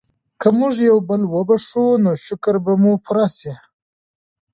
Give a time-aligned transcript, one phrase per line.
[0.41, 3.53] که موږ یو بل وبښو نو شکر به مو پوره سي.